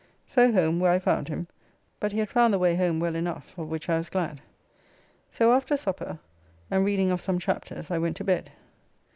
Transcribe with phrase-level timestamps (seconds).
[0.25, 1.45] So home, where I found him,
[1.99, 4.41] but he had found the way home well enough, of which I was glad.
[5.29, 6.17] So after supper,
[6.71, 8.51] and reading of some chapters, I went to bed.